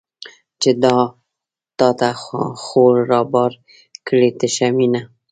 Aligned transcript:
چې 0.61 0.69
دا 0.83 0.97
تا 1.99 2.09
خو 2.63 2.83
رابار 3.09 3.51
کړې 4.07 4.29
تشه 4.39 4.67
مینه 4.77 5.01